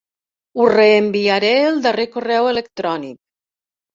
Us 0.63 0.69
reenviaré 0.71 1.51
el 1.65 1.77
darrer 1.87 2.07
correu 2.17 2.49
electrònic. 2.53 3.17